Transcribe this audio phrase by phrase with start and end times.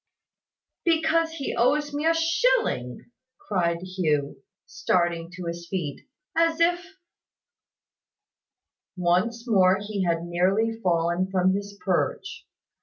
[0.83, 6.97] "Because he owes me a shilling!" cried Hugh, starting to his feet, "as if"
[8.97, 12.47] Once more he had nearly fallen from his perch.